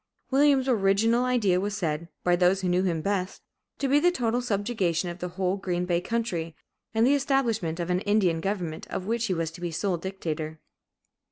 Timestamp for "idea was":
1.25-1.77